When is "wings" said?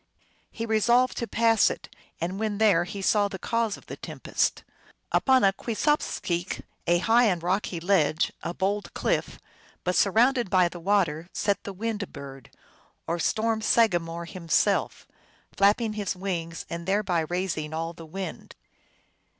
16.15-16.65